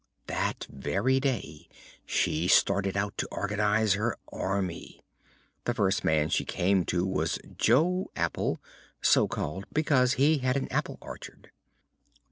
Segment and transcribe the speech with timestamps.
[0.25, 1.69] That very day
[2.07, 5.03] she started out to organize her Army.
[5.65, 8.59] The first man she came to was Jo Apple,
[8.99, 11.51] so called because he had an apple orchard.